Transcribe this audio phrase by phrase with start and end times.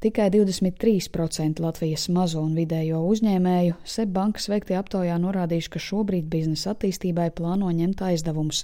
[0.00, 6.70] Tikai 23% Latvijas mazo un vidējo uzņēmēju SEB bankas veiktie aptaujā norādījuši, ka šobrīd biznesa
[6.72, 8.62] attīstībai plāno ņemt aizdevumus.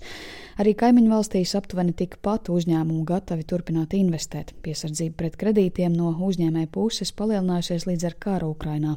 [0.56, 4.54] Arī kaimiņu valstīs aptuveni tikpat uzņēmumu gatavi turpināt investēt.
[4.64, 8.94] Piesardzība pret kredītiem no uzņēmēja puses palielinājusies līdz ar karu Ukrainā.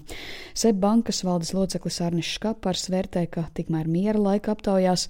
[0.55, 5.09] SEB bankas valdes loceklis Arnis Škapars vērtē, ka tikmēr miera laika aptaujās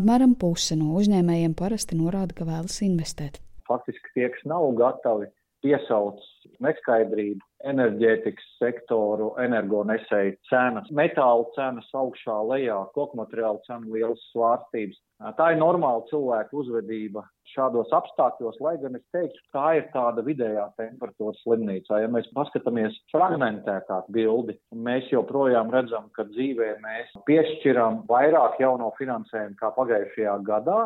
[0.00, 3.36] apmēram puse no uzņēmējiem parasti norāda, ka vēlas investēt.
[3.68, 5.28] Faktiski tie, kas nav gatavi
[5.60, 6.24] piesauc
[6.64, 15.00] neskaidrību, enerģētikas sektoru, energonesēju cenas, metālu cenas augšā, lejā, kokmateriālu cenu lielas svārstības.
[15.36, 20.64] Tā ir normāla cilvēka uzvedība šādos apstākļos, lai gan es teiktu, tā ir tāda vidējā
[20.80, 22.00] temperatūra slimnīcā.
[22.04, 29.58] Ja mēs paskatāmies fragmentētāk bildi, mēs joprojām redzam, ka dzīvē mēs piešķiram vairāk jauno finansējumu
[29.60, 30.80] kā pagājušajā gadā,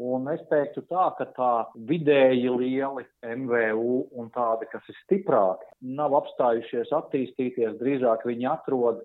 [0.00, 1.52] Un es teiktu tā, ka tā
[1.88, 9.02] vidēji lieli MVU un tādi, kas ir stiprāki, nav apstājušies attīstīties, drīzāk viņi atrod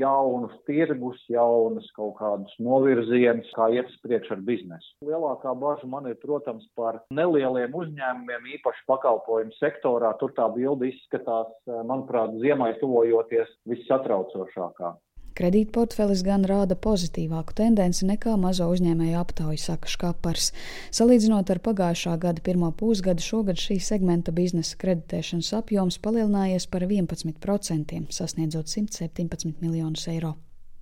[0.00, 4.90] jaunus tirgus, jaunus kaut kādus novirzienus, kā iet priekš ar biznesu.
[5.06, 10.14] Lielākā baža man ir, protams, par nelieliem uzņēmumiem, īpaši pakalpojumu sektorā.
[10.18, 14.94] Tur tā bilde izskatās, manuprāt, ziemai tuvojoties vissatraucošākā.
[15.38, 20.50] Kredītportfelis gan rāda pozitīvāku tendenci nekā mazo uzņēmēju aptauja, saka Škapars.
[20.92, 28.02] Salīdzinot ar pagājušā gada pirmo pusgadu, šogad šī segmenta biznesa kreditēšanas apjoms palielinājies par 11%,
[28.12, 30.34] sasniedzot 117 miljonus eiro.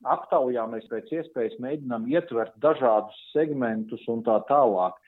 [0.02, 4.98] Aptaujā mēs pēc iespējas mēģinām ietvert dažādus segmentus un tā tālāk.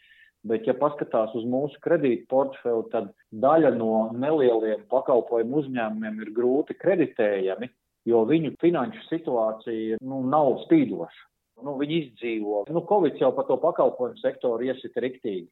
[0.46, 6.74] Bet, ja paskatās uz mūsu kredītu portfeli, tad daļa no nelieliem pakalpojumu uzņēmumiem ir grūti
[6.82, 7.70] kreditējami,
[8.08, 11.28] jo viņu finanšu situācija nu, nav spīdoša.
[11.62, 12.64] Nu, viņi izdzīvo.
[12.74, 15.46] Nu, Covid jau par to pakalpojumu sektoru iesita riktīgi.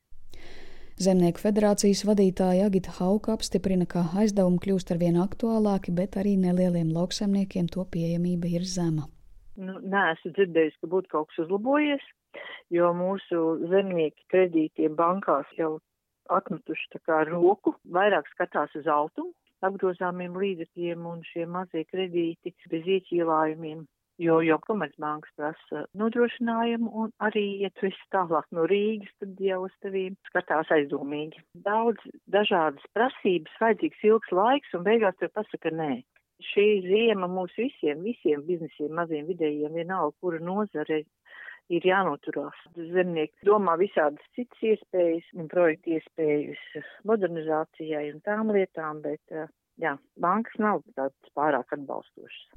[1.00, 7.70] Zemnieku federācijas vadītāja Agita Hauka apstiprina, ka aizdevumi kļūst arvien aktuālāki, bet arī nelieliem lauksaimniekiem
[7.72, 9.06] to pieejamība ir zema.
[9.60, 12.04] Nu, nē, esmu dzirdējis, ka būtu kaut kas uzlabojies,
[12.74, 13.40] jo mūsu
[13.72, 15.78] zemnieki kredītiem bankās jau
[16.30, 19.32] atmetuši tā kā roku, vairāk skatās uz altumu,
[19.66, 23.86] apgrozāmiem līdzekļiem un šie mazie kredīti bez ieķīlājumiem.
[24.20, 27.44] Jo, jo komercbankas prasa nodrošinājumu un arī,
[27.78, 31.40] tu esi tālāk no Rīgas, tad jau uz tevīm skatās aizdomīgi.
[31.64, 36.02] Daudz dažādas prasības, vajadzīgs ilgs laiks un beigās tev pasaka nē.
[36.50, 41.00] Šī ziema mūs visiem, visiem biznesiem, maziem vidējiem, vienalga, kura nozare
[41.70, 42.58] ir jānoturās.
[42.94, 49.50] Zemnieki domā visādas citas iespējas un projektu iespējas modernizācijai un tām lietām, bet eh,
[49.82, 52.48] jā, bankas nav tādas pārāk atbalstošas.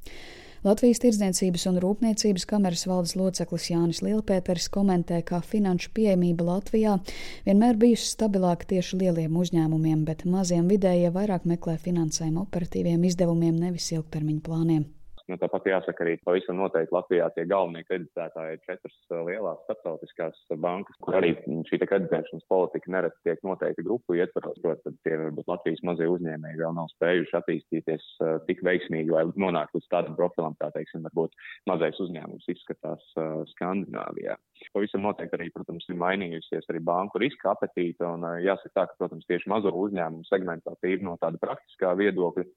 [0.64, 6.96] Latvijas Tirdzniecības un Rūpniecības kameras valdes loceklis Jānis Lielpēters komentē, ka finanšu pieejamība Latvijā
[7.44, 13.92] vienmēr bijusi stabilāka tieši lieliem uzņēmumiem, bet maziem vidējie vairāk meklē finansējumu operatīviem izdevumiem, nevis
[13.92, 14.88] ilgtermiņu plāniem.
[15.32, 20.42] Nu, tāpat jāsaka arī pavisam noteikti Latvijā tie galvenie kreditētāji ir četras uh, lielās starptautiskās
[20.60, 21.30] bankas, kur arī
[21.70, 26.76] šī kreditēšanas politika nereti tiek noteikti grupu ietvaros, protams, tie varbūt Latvijas mazie uzņēmēji vēl
[26.76, 31.40] nav spējuši attīstīties uh, tik veiksmīgi, lai nonāktu līdz tādam profilam, kā teiksim, varbūt
[31.72, 34.36] mazais uzņēmums izskatās uh, Skandināvijā.
[34.76, 39.28] Pavisam noteikti arī, protams, ir mainījusies arī banku riska apetīte, un jāsaka tā, ka, protams,
[39.32, 42.48] tieši mazo uzņēmumu segmentā tīri no tāda praktiskā viedokļa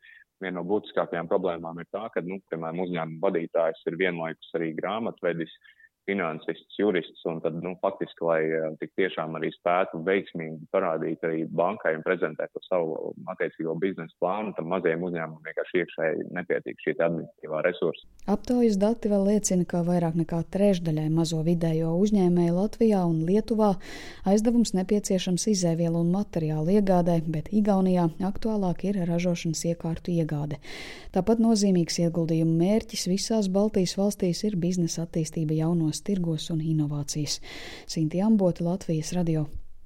[0.43, 5.53] viena no būtiskākajām problēmām ir tā, ka, nu, piemēram, uzņēmuma vadītājs ir vienlaikus arī grāmatvedis,
[6.07, 11.45] finansists, jurists, un tad, nu, faktiski, lai eh, tik tiešām arī spētu veiksmīgi parādīt arī
[11.51, 16.95] bankai un prezentēt to savu attiecīgo biznesa plānu, tam mazajiem uzņēmumiem vienkārši iekšēji nepietiek šī
[16.97, 18.07] administratīvā resursa.
[18.31, 23.73] Aptaujas dati vēl liecina, ka vairāk nekā trešdaļai mazo vidējo uzņēmēju Latvijā un Lietuvā
[24.31, 30.61] aizdevums nepieciešams izēvielu un materiālu iegādē, bet Igaunijā aktuālāk ir ražošanas iekārtu iegāde.
[31.17, 37.41] Tāpat nozīmīgs ieguldījumu mērķis visās Baltijas valstīs ir biznesa attīstība jaunos tirgos un inovācijas.
[37.87, 39.47] Sinti Ambota, Latvijas radio.